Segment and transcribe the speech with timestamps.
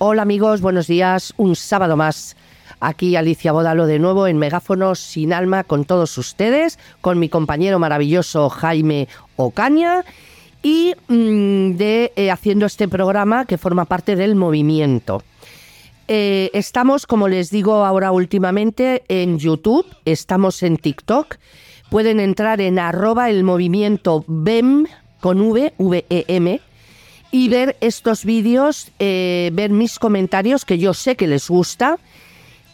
[0.00, 1.34] Hola amigos, buenos días.
[1.38, 2.36] Un sábado más.
[2.78, 7.80] Aquí Alicia Bodalo de nuevo en Megáfonos sin alma con todos ustedes, con mi compañero
[7.80, 10.04] maravilloso Jaime Ocaña
[10.62, 15.24] y mm, de eh, haciendo este programa que forma parte del movimiento.
[16.06, 21.38] Eh, estamos, como les digo ahora últimamente, en YouTube, estamos en TikTok.
[21.90, 24.86] Pueden entrar en arroba el movimiento BEM
[25.18, 26.60] con V, V-E-M,
[27.30, 31.98] y ver estos vídeos, eh, ver mis comentarios, que yo sé que les gusta.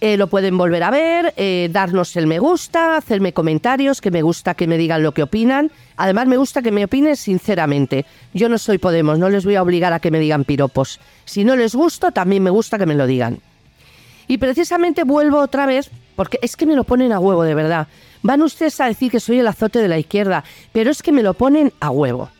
[0.01, 4.21] Eh, lo pueden volver a ver, eh, darnos el me gusta, hacerme comentarios, que me
[4.21, 5.71] gusta que me digan lo que opinan.
[5.97, 8.05] Además, me gusta que me opinen sinceramente.
[8.35, 11.01] Yo no soy Podemos, no les voy a obligar a que me digan piropos.
[11.25, 13.39] Si no les gusta, también me gusta que me lo digan.
[14.29, 17.89] Y precisamente vuelvo otra vez, porque es que me lo ponen a huevo, de verdad.
[18.23, 21.23] Van ustedes a decir que soy el azote de la izquierda, pero es que me
[21.23, 22.31] lo ponen a huevo.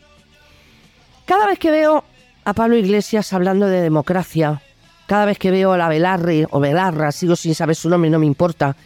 [1.25, 2.05] Cada vez que veo
[2.45, 4.61] a Pablo Iglesias hablando de democracia,
[5.07, 8.19] cada vez que veo a la Velarre o Velarra, sigo sin saber su nombre, no
[8.19, 8.77] me importa,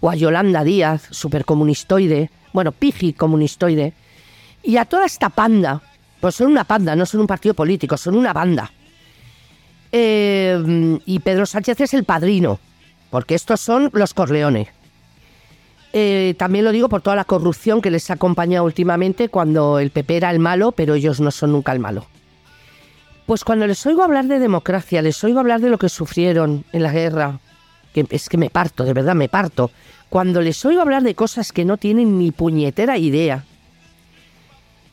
[0.00, 3.94] o a Yolanda Díaz, supercomunistoide, bueno, piji comunistoide,
[4.62, 5.82] y a toda esta panda,
[6.20, 8.70] pues son una panda, no son un partido político, son una banda.
[9.90, 12.60] Eh, y Pedro Sánchez es el padrino,
[13.10, 14.68] porque estos son los Corleones.
[15.92, 19.90] Eh, también lo digo por toda la corrupción que les ha acompañado últimamente cuando el
[19.90, 22.06] PP era el malo, pero ellos no son nunca el malo.
[23.26, 26.82] Pues cuando les oigo hablar de democracia, les oigo hablar de lo que sufrieron en
[26.82, 27.40] la guerra,
[27.92, 29.70] que es que me parto, de verdad me parto.
[30.08, 33.44] Cuando les oigo hablar de cosas que no tienen ni puñetera idea,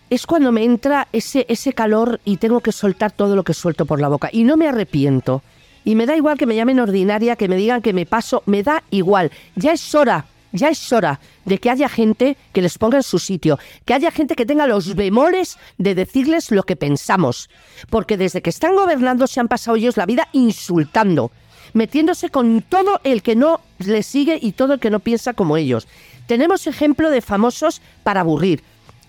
[0.10, 3.86] es cuando me entra ese, ese calor y tengo que soltar todo lo que suelto
[3.86, 4.30] por la boca.
[4.32, 5.42] Y no me arrepiento.
[5.84, 8.64] Y me da igual que me llamen ordinaria, que me digan que me paso, me
[8.64, 9.32] da igual.
[9.56, 13.20] Ya es hora ya es hora de que haya gente que les ponga en su
[13.20, 17.50] sitio, que haya gente que tenga los bemoles de decirles lo que pensamos,
[17.90, 21.32] porque desde que están gobernando se han pasado ellos la vida insultando,
[21.74, 25.58] metiéndose con todo el que no les sigue y todo el que no piensa como
[25.58, 25.88] ellos.
[26.28, 28.64] Tenemos ejemplo de famosos para aburrir.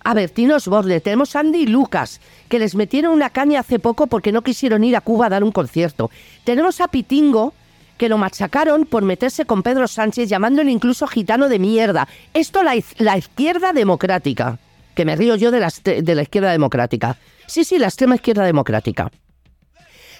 [0.05, 4.07] A Bertino Osborne, tenemos a Andy y Lucas, que les metieron una caña hace poco
[4.07, 6.11] porque no quisieron ir a Cuba a dar un concierto.
[6.45, 7.55] Tenemos a Pitingo,
[7.97, 12.09] que lo machacaron por meterse con Pedro Sánchez llamándole incluso gitano de mierda.
[12.35, 14.59] Esto la, la izquierda democrática,
[14.95, 17.17] que me río yo de la, de la izquierda democrática.
[17.47, 19.11] Sí, sí, la extrema izquierda democrática.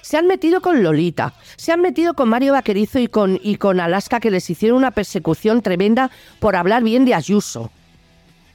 [0.01, 3.79] Se han metido con Lolita, se han metido con Mario Vaquerizo y con, y con
[3.81, 7.71] Alaska que les hicieron una persecución tremenda por hablar bien de Ayuso.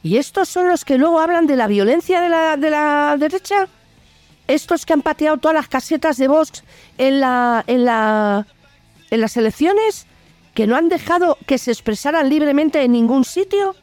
[0.03, 3.69] ¿Y estos son los que luego hablan de la violencia de la, de la derecha?
[4.49, 6.65] ¿Estos que han pateado todas las casetas de Vox
[6.99, 8.47] en la, en la,
[9.13, 10.07] en las elecciones
[10.55, 13.77] que no han dejado que se expresaran libremente en ningún sitio?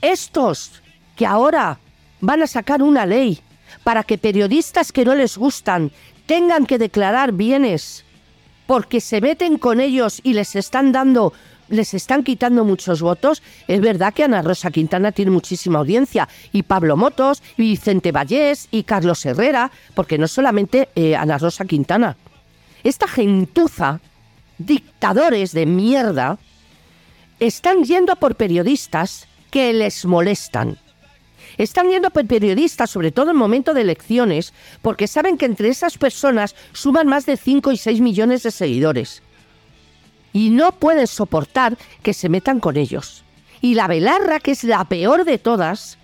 [0.00, 0.82] Estos
[1.14, 1.78] que ahora
[2.22, 3.40] van a sacar una ley
[3.84, 5.92] para que periodistas que no les gustan
[6.24, 8.04] tengan que declarar bienes
[8.66, 11.34] porque se meten con ellos y les están dando
[11.68, 13.42] les están quitando muchos votos.
[13.68, 18.66] Es verdad que Ana Rosa Quintana tiene muchísima audiencia, y Pablo Motos, y Vicente Vallés,
[18.72, 22.16] y Carlos Herrera, porque no solamente eh, Ana Rosa Quintana.
[22.82, 24.00] Esta gentuza
[24.60, 26.38] dictadores de mierda
[27.38, 30.78] están yendo por periodistas que les molestan.
[31.56, 35.98] Están yendo por periodistas, sobre todo en momento de elecciones, porque saben que entre esas
[35.98, 39.22] personas suman más de 5 y 6 millones de seguidores.
[40.32, 43.24] Y no pueden soportar que se metan con ellos.
[43.60, 45.98] Y la Belarra, que es la peor de todas,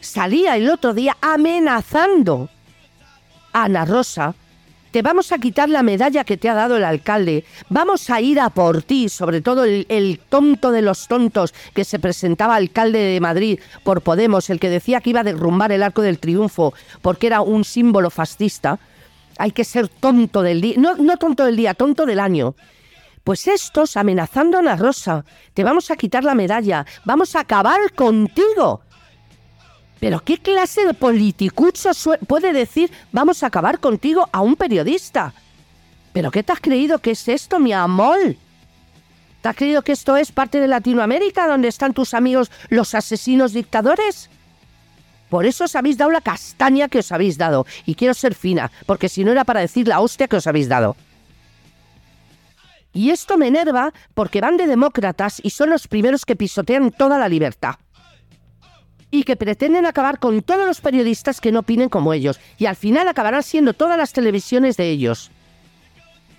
[0.00, 2.48] salía el otro día amenazando
[3.52, 4.34] a Ana Rosa
[4.90, 8.40] te vamos a quitar la medalla que te ha dado el alcalde, vamos a ir
[8.40, 13.20] a por ti, sobre todo el, tonto de los tontos que se presentaba alcalde de
[13.20, 17.26] Madrid por Podemos, el que decía que iba a derrumbar el arco del triunfo porque
[17.26, 18.78] era un símbolo fascista.
[19.38, 22.54] Hay que ser tonto del día, no, no tonto del día, tonto del año.
[23.24, 27.92] Pues estos amenazando a Ana Rosa, te vamos a quitar la medalla, vamos a acabar
[27.94, 28.80] contigo.
[30.00, 31.90] Pero ¿qué clase de politicucho
[32.26, 35.34] puede decir vamos a acabar contigo a un periodista?
[36.12, 38.36] ¿Pero qué te has creído que es esto, mi amor?
[39.42, 43.52] ¿Te has creído que esto es parte de Latinoamérica donde están tus amigos los asesinos
[43.52, 44.30] dictadores?
[45.28, 47.66] Por eso os habéis dado la castaña que os habéis dado.
[47.84, 50.68] Y quiero ser fina, porque si no era para decir la hostia que os habéis
[50.68, 50.96] dado.
[52.94, 57.18] Y esto me enerva porque van de demócratas y son los primeros que pisotean toda
[57.18, 57.74] la libertad
[59.10, 62.76] y que pretenden acabar con todos los periodistas que no opinen como ellos, y al
[62.76, 65.30] final acabarán siendo todas las televisiones de ellos.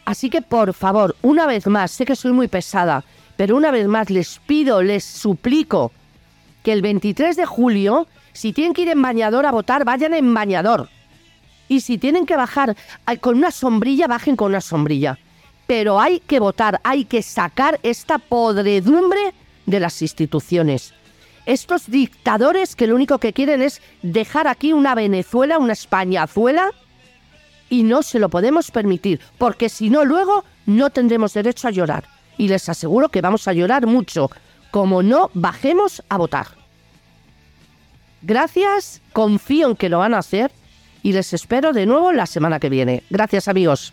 [0.06, 3.04] Así que por favor, una vez más, sé que soy muy pesada,
[3.38, 5.92] pero una vez más les pido, les suplico
[6.64, 10.34] que el 23 de julio, si tienen que ir en bañador a votar, vayan en
[10.34, 10.90] bañador.
[11.68, 12.76] Y si tienen que bajar
[13.22, 15.20] con una sombrilla, bajen con una sombrilla.
[15.68, 19.34] Pero hay que votar, hay que sacar esta podredumbre
[19.68, 20.94] de las instituciones.
[21.50, 26.70] Estos dictadores que lo único que quieren es dejar aquí una Venezuela, una Españazuela,
[27.72, 32.04] y no se lo podemos permitir, porque si no luego no tendremos derecho a llorar.
[32.38, 34.30] Y les aseguro que vamos a llorar mucho,
[34.70, 36.46] como no bajemos a votar.
[38.22, 40.52] Gracias, confío en que lo van a hacer
[41.02, 43.02] y les espero de nuevo la semana que viene.
[43.10, 43.92] Gracias amigos.